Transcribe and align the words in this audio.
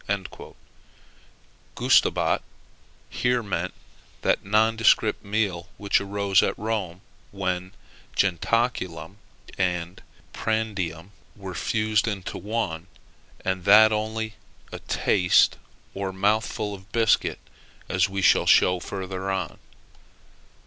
Gustabat 1.75 2.41
here 3.11 3.43
meant 3.43 3.75
that 4.23 4.43
nondescript 4.43 5.23
meal 5.23 5.69
which 5.77 6.01
arose 6.01 6.41
at 6.41 6.57
Rome 6.57 7.01
when 7.29 7.73
jentaculum 8.17 9.17
and 9.59 10.01
prandium 10.33 11.11
were 11.35 11.53
fused 11.53 12.07
into 12.07 12.39
one, 12.39 12.87
and 13.45 13.63
that 13.65 13.91
only 13.91 14.33
a 14.71 14.79
taste 14.79 15.59
or 15.93 16.11
mouthful 16.11 16.73
of 16.73 16.91
biscuit, 16.91 17.37
as 17.87 18.09
we 18.09 18.23
shall 18.23 18.47
show 18.47 18.79
farther 18.79 19.29
on. 19.29 19.59